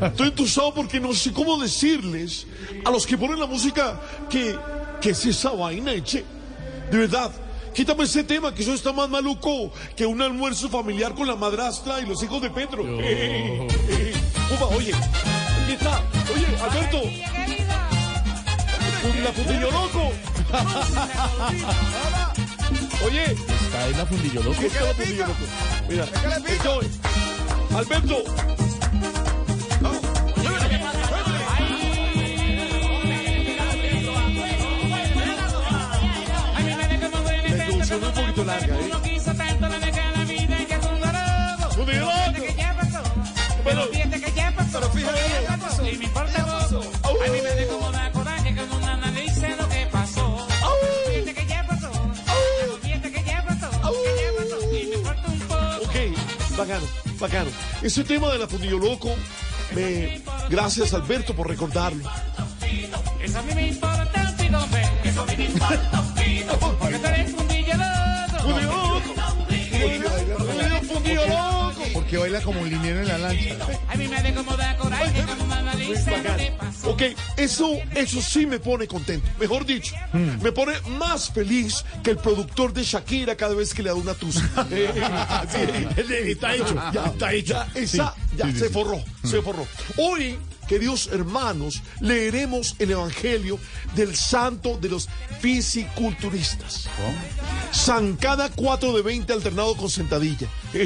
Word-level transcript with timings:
Estoy 0.00 0.28
entusado 0.28 0.74
porque 0.74 1.00
no 1.00 1.12
sé 1.12 1.32
cómo 1.32 1.56
decirles 1.60 2.46
a 2.84 2.90
los 2.90 3.06
que 3.06 3.16
ponen 3.18 3.38
la 3.38 3.46
música 3.46 4.00
que, 4.28 4.56
que 5.00 5.10
es 5.10 5.26
esa 5.26 5.50
vaina, 5.50 5.92
che. 6.02 6.24
De 6.90 6.98
verdad, 6.98 7.30
quítame 7.74 8.04
ese 8.04 8.24
tema 8.24 8.54
que 8.54 8.62
eso 8.62 8.74
está 8.74 8.92
más 8.92 9.08
maluco 9.08 9.72
que 9.96 10.04
un 10.06 10.20
almuerzo 10.20 10.68
familiar 10.68 11.14
con 11.14 11.26
la 11.26 11.36
madrastra 11.36 12.00
y 12.00 12.06
los 12.06 12.22
hijos 12.22 12.42
de 12.42 12.50
Petro. 12.50 12.84
Eh, 12.84 13.66
eh, 13.88 14.12
Upa, 14.54 14.66
oye, 14.76 14.92
aquí 14.92 15.72
está. 15.72 16.02
Oye, 16.34 16.46
Alberto. 16.62 17.00
La 19.24 19.32
fundillo 19.32 19.68
loco. 19.70 20.12
Oye, 23.04 23.24
¿Está 23.24 23.84
ahí 23.84 23.94
la 23.94 24.06
fundillo 24.06 24.42
loco? 24.42 24.60
¿Qué 24.60 24.66
es 24.66 24.74
la 24.74 24.94
fundillo 24.94 25.26
loco? 25.26 25.44
Mira, 25.88 26.04
estoy. 26.46 26.86
Alberto. 27.74 28.61
Introducción 38.60 38.76
es 38.76 38.92
un 38.92 38.92
poquito 38.92 39.68
larga, 39.68 39.86
¿eh? 39.86 40.32
Fundillo 41.74 42.00
loco. 42.00 42.44
Pero, 43.64 43.88
pero 44.72 44.90
fíjate. 44.90 45.22
Ok, 55.82 55.96
bacano, 56.56 56.86
bacano. 57.18 57.50
Ese 57.82 58.04
tema 58.04 58.30
de 58.32 58.38
la 58.38 58.48
fundillo 58.48 58.78
loco, 58.78 59.14
me... 59.74 60.22
gracias 60.48 60.94
Alberto 60.94 61.34
por 61.34 61.48
recordarlo. 61.48 62.08
Eso 63.20 63.38
a 63.38 63.42
mí 63.42 63.54
me 63.54 63.68
importa 63.68 64.34
un 64.38 65.08
eso 65.08 65.22
a 65.22 65.26
mí 65.26 65.36
me 65.36 65.44
importa 65.44 66.01
Porque 72.12 72.30
baila 72.30 72.44
como 72.44 72.60
un 72.60 72.68
liniero 72.68 73.00
en 73.00 73.08
la 73.08 73.16
lancha. 73.16 73.56
Que. 73.66 73.78
Ok, 76.84 77.02
eso, 77.38 77.78
eso 77.94 78.20
sí 78.20 78.44
me 78.44 78.58
pone 78.60 78.86
contento. 78.86 79.26
Mejor 79.40 79.64
dicho, 79.64 79.94
me 80.42 80.52
pone 80.52 80.74
más 80.98 81.30
feliz 81.30 81.82
que 82.02 82.10
el 82.10 82.18
productor 82.18 82.74
de 82.74 82.82
Shakira 82.82 83.34
cada 83.34 83.54
vez 83.54 83.72
que 83.72 83.82
le 83.82 83.88
da 83.88 83.94
una 83.94 84.12
tusa. 84.12 84.42
Sí, 85.52 85.58
Está 86.32 86.54
hecho, 86.54 86.74
ya, 86.92 87.06
está 87.06 87.32
hecho. 87.32 87.54
ya, 87.54 87.68
esa, 87.80 88.14
ya, 88.36 88.44
Sí, 88.44 88.52
sí, 88.52 88.58
se 88.58 88.68
forró, 88.68 89.02
se 89.24 89.40
forró. 89.40 89.66
Hoy, 89.96 90.38
queridos 90.68 91.08
hermanos, 91.12 91.82
leeremos 92.00 92.76
el 92.78 92.92
Evangelio 92.92 93.58
del 93.94 94.16
santo 94.16 94.78
de 94.78 94.88
los 94.88 95.08
fisiculturistas. 95.40 96.88
Zancada 97.74 98.50
4 98.54 98.92
de 98.92 99.02
20 99.02 99.32
alternado 99.32 99.74
con 99.76 99.90
sentadilla. 99.90 100.48
Sí, 100.72 100.78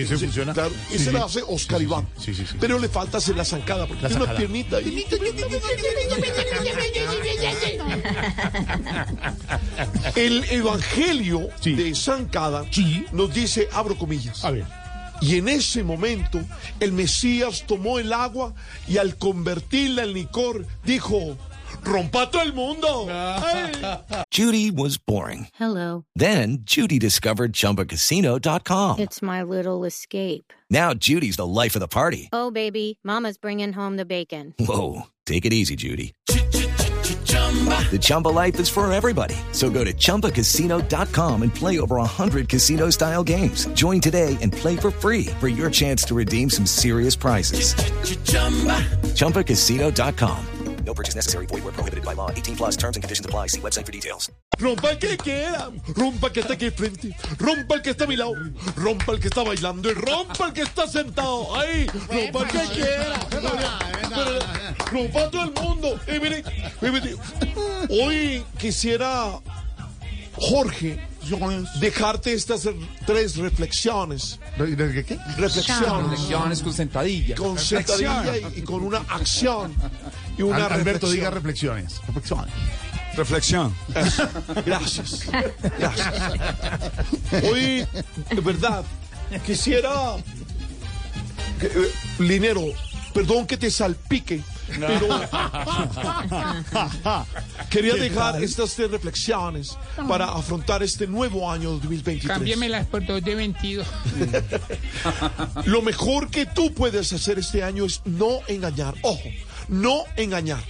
ese 0.00 0.18
funciona. 0.18 0.52
Claro, 0.52 0.70
Sí, 0.88 0.96
ese 0.96 1.04
sí. 1.06 1.10
lo 1.12 1.24
hace 1.24 1.42
Oscar 1.46 1.80
Iván. 1.82 2.06
Sí, 2.18 2.34
sí, 2.34 2.44
sí. 2.46 2.56
Pero 2.60 2.78
le 2.78 2.88
falta 2.88 3.18
hacer 3.18 3.36
la 3.36 3.44
zancada 3.44 3.86
porque 3.86 4.02
La 4.02 4.08
tiene 4.08 4.24
una 4.24 4.36
piernita. 4.36 4.78
El 10.16 10.44
Evangelio 10.50 11.48
de 11.64 11.94
Zancada 11.94 12.64
nos 13.12 13.32
dice, 13.34 13.68
abro 13.72 13.96
comillas. 13.96 14.44
A 14.44 14.50
ver. 14.50 14.79
Y 15.20 15.36
en 15.36 15.48
ese 15.48 15.82
momento 15.82 16.40
el 16.80 16.92
Mesías 16.92 17.64
tomó 17.66 17.98
el 17.98 18.12
agua 18.12 18.54
y 18.88 18.96
al 18.98 19.16
convertirla 19.16 20.04
en 20.04 20.14
licor 20.14 20.66
dijo, 20.84 21.36
rompa 21.84 22.30
todo 22.30 22.42
el 22.42 22.52
mundo. 22.52 23.06
Judy 24.30 24.70
was 24.70 24.96
boring. 24.98 25.48
Hello. 25.54 26.04
Then 26.16 26.58
Judy 26.64 26.98
discovered 26.98 27.52
ChumbaCasino.com. 27.52 28.98
It's 28.98 29.20
my 29.22 29.42
little 29.42 29.84
escape. 29.84 30.52
Now 30.70 30.94
Judy's 30.94 31.36
the 31.36 31.46
life 31.46 31.74
of 31.76 31.80
the 31.80 31.88
party. 31.88 32.28
Oh, 32.32 32.50
baby, 32.50 32.98
Mama's 33.04 33.38
bringing 33.38 33.72
home 33.72 33.96
the 33.96 34.04
bacon. 34.04 34.54
Whoa, 34.58 35.08
take 35.26 35.44
it 35.44 35.52
easy, 35.52 35.76
Judy. 35.76 36.14
The 37.90 37.98
Chumba 38.00 38.28
life 38.28 38.60
is 38.60 38.68
for 38.68 38.90
everybody. 38.92 39.34
So 39.50 39.70
go 39.70 39.82
to 39.84 39.92
ChumbaCasino.com 39.92 41.42
and 41.42 41.52
play 41.52 41.80
over 41.80 41.96
100 41.96 42.48
casino-style 42.48 43.24
games. 43.24 43.66
Join 43.74 44.00
today 44.00 44.38
and 44.40 44.52
play 44.52 44.76
for 44.76 44.92
free 44.92 45.26
for 45.40 45.48
your 45.48 45.70
chance 45.70 46.04
to 46.04 46.14
redeem 46.14 46.48
some 46.48 46.66
serious 46.66 47.16
prizes. 47.16 47.74
ChumbaCasino.com. 49.14 50.46
No 50.84 50.94
purchase 50.94 51.14
necessary. 51.14 51.46
Void 51.46 51.62
were 51.62 51.72
prohibited 51.72 52.04
by 52.04 52.14
law. 52.14 52.30
18 52.30 52.56
plus 52.56 52.76
terms 52.76 52.96
and 52.96 53.02
conditions 53.04 53.24
apply. 53.24 53.48
See 53.48 53.60
website 53.60 53.86
for 53.86 53.92
details. 53.92 54.30
Rompa 54.58 54.90
el 54.90 54.98
que 54.98 55.16
quiera, 55.16 55.70
rompa 55.94 56.26
el 56.26 56.32
que 56.32 56.40
está 56.40 56.54
aquí 56.54 56.66
enfrente, 56.66 57.14
rompa 57.38 57.76
el 57.76 57.82
que 57.82 57.90
está 57.90 58.04
a 58.04 58.06
mi 58.06 58.16
lado, 58.16 58.34
rompa 58.76 59.12
el 59.12 59.20
que 59.20 59.28
está 59.28 59.42
bailando 59.42 59.90
y 59.90 59.94
rompa 59.94 60.48
el 60.48 60.52
que 60.52 60.62
está 60.62 60.86
sentado. 60.86 61.54
Ahí, 61.56 61.86
rompa 61.86 62.42
el 62.42 62.48
que 62.48 62.74
quiera. 62.74 63.20
Pero, 63.30 63.48
Rompa 64.90 65.30
todo 65.30 65.44
el 65.44 65.52
mundo. 65.52 66.00
Y 66.06 66.18
mire, 66.20 66.42
y 66.82 66.86
mire, 66.90 67.14
hoy 67.90 68.44
quisiera, 68.58 69.38
Jorge, 70.36 71.00
dejarte 71.80 72.32
estas 72.32 72.68
tres 73.06 73.36
reflexiones. 73.36 74.38
¿De 74.58 75.04
qué? 75.04 75.18
Reflexiones. 75.36 76.10
Reflexiones 76.10 76.62
con 76.62 76.72
sentadilla. 76.72 77.36
Con 77.36 77.58
sentadilla 77.58 78.36
y, 78.38 78.58
y 78.58 78.62
con 78.62 78.82
una 78.82 78.98
acción. 79.08 79.74
Y 80.38 80.42
una 80.42 80.66
Al- 80.66 80.72
Alberto, 80.72 81.06
reflexión. 81.06 81.12
diga 81.12 81.30
reflexiones. 81.30 82.00
Reflexiones. 82.06 82.54
Reflexión. 83.16 83.74
Eso. 83.94 84.28
Gracias. 84.64 85.26
Gracias. 85.78 86.14
Hoy, 87.44 87.86
de 88.30 88.40
verdad, 88.42 88.84
quisiera. 89.44 90.16
que, 91.60 91.66
eh, 91.66 91.92
Linero, 92.20 92.62
perdón 93.12 93.46
que 93.46 93.56
te 93.56 93.70
salpique, 93.70 94.40
pero. 94.78 95.08
quería 97.70 97.94
dejar 97.94 98.42
estas 98.42 98.74
tres 98.74 98.90
reflexiones 98.90 99.76
para 100.08 100.26
afrontar 100.26 100.82
este 100.82 101.06
nuevo 101.06 101.50
año 101.50 101.70
2023. 101.72 102.26
Cámbiamelas 102.26 102.86
por 102.86 103.04
dos 103.06 103.22
de 103.22 103.34
22. 103.34 103.86
Lo 105.64 105.82
mejor 105.82 106.30
que 106.30 106.46
tú 106.46 106.72
puedes 106.72 107.12
hacer 107.12 107.38
este 107.38 107.62
año 107.62 107.84
es 107.84 108.02
no 108.04 108.40
engañar. 108.48 108.94
Ojo, 109.02 109.28
no 109.68 110.04
engañar, 110.16 110.62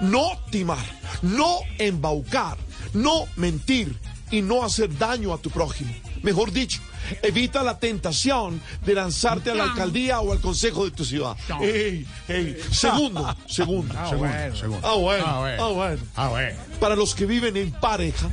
no 0.00 0.30
timar, 0.50 0.84
no 1.22 1.58
embaucar, 1.78 2.56
no 2.92 3.26
mentir 3.36 3.96
y 4.30 4.42
no 4.42 4.64
hacer 4.64 4.96
daño 4.96 5.32
a 5.32 5.38
tu 5.38 5.50
prójimo. 5.50 5.92
Mejor 6.26 6.50
dicho, 6.50 6.80
evita 7.22 7.62
la 7.62 7.78
tentación 7.78 8.60
de 8.84 8.94
lanzarte 8.94 9.52
a 9.52 9.54
la 9.54 9.62
alcaldía 9.62 10.18
o 10.18 10.32
al 10.32 10.40
consejo 10.40 10.84
de 10.84 10.90
tu 10.90 11.04
ciudad. 11.04 11.36
Ey, 11.60 12.04
ey. 12.26 12.56
Segundo, 12.72 13.36
segundo, 13.46 13.94
segundo. 14.08 14.56
segundo. 14.56 14.80
Ah, 14.88 14.94
bueno, 14.94 15.24
Ah, 15.24 15.38
bueno. 15.38 15.64
ah, 15.64 15.68
bueno. 15.70 16.02
Ah, 16.16 16.28
bueno. 16.30 16.58
Para 16.80 16.96
los 16.96 17.14
que 17.14 17.26
viven 17.26 17.56
en 17.56 17.70
pareja, 17.70 18.28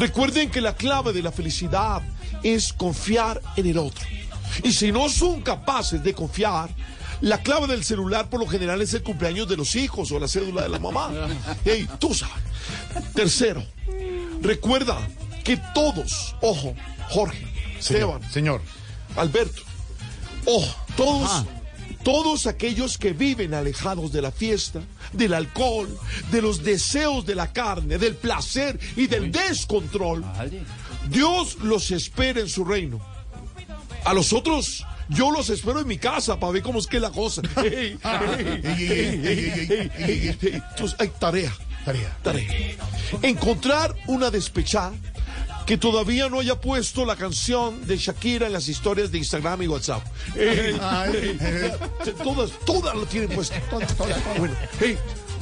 recuerden 0.00 0.50
que 0.50 0.60
la 0.60 0.74
clave 0.74 1.12
de 1.12 1.22
la 1.22 1.30
felicidad 1.30 2.02
es 2.42 2.72
confiar 2.72 3.40
en 3.54 3.66
el 3.68 3.78
otro. 3.78 4.04
Y 4.64 4.72
si 4.72 4.90
no 4.90 5.08
son 5.08 5.40
capaces 5.42 6.02
de 6.02 6.12
confiar, 6.12 6.68
la 7.20 7.38
clave 7.42 7.68
del 7.68 7.84
celular 7.84 8.28
por 8.28 8.40
lo 8.40 8.48
general 8.48 8.82
es 8.82 8.92
el 8.94 9.04
cumpleaños 9.04 9.46
de 9.48 9.56
los 9.56 9.76
hijos 9.76 10.10
o 10.10 10.18
la 10.18 10.26
cédula 10.26 10.62
de 10.62 10.68
la 10.68 10.80
mamá. 10.80 11.10
Ey, 11.64 11.86
tú 12.00 12.12
sabes. 12.12 12.34
Tercero, 13.14 13.62
recuerda 14.42 14.98
que 15.42 15.56
todos, 15.74 16.34
ojo, 16.40 16.74
Jorge, 17.10 17.46
Esteban, 17.78 18.22
Señor. 18.30 18.62
Alberto, 19.16 19.62
ojo, 20.44 20.76
todos 20.96 21.44
Todos 22.02 22.46
aquellos 22.46 22.96
que 22.96 23.12
viven 23.12 23.52
alejados 23.52 24.10
de 24.10 24.22
la 24.22 24.32
fiesta, 24.32 24.80
del 25.12 25.34
alcohol, 25.34 25.86
de 26.32 26.40
los 26.40 26.64
deseos 26.64 27.26
de 27.26 27.34
la 27.34 27.52
carne, 27.52 27.98
del 27.98 28.14
placer 28.14 28.80
y 28.96 29.06
del 29.06 29.30
descontrol, 29.30 30.24
Dios 31.10 31.58
los 31.60 31.90
espera 31.90 32.40
en 32.40 32.48
su 32.48 32.64
reino. 32.64 33.00
A 34.04 34.14
los 34.14 34.32
otros, 34.32 34.86
yo 35.10 35.30
los 35.30 35.50
espero 35.50 35.80
en 35.80 35.88
mi 35.88 35.98
casa 35.98 36.40
para 36.40 36.52
ver 36.52 36.62
cómo 36.62 36.78
es 36.78 36.86
que 36.86 36.96
es 36.96 37.02
la 37.02 37.10
cosa. 37.10 37.42
Entonces, 40.40 40.96
hay 40.98 41.08
tarea, 41.18 41.52
Tarea. 41.84 42.16
tarea. 42.22 42.76
Encontrar 43.20 43.94
una 44.06 44.30
despechada 44.30 44.92
que 45.70 45.78
todavía 45.78 46.28
no 46.28 46.40
haya 46.40 46.60
puesto 46.60 47.04
la 47.04 47.14
canción 47.14 47.86
de 47.86 47.96
Shakira 47.96 48.48
en 48.48 48.52
las 48.52 48.66
historias 48.66 49.12
de 49.12 49.18
Instagram 49.18 49.62
y 49.62 49.68
WhatsApp. 49.68 50.02
Todas, 52.24 52.50
todas 52.66 52.96
lo 52.96 53.06
tienen 53.06 53.30
puesto. 53.30 53.54
Bueno, 54.36 54.52
hey, 54.80 54.98